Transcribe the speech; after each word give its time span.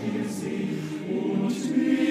wir 0.00 0.24
sie 0.28 0.78
und 1.08 1.76
wir 1.76 2.01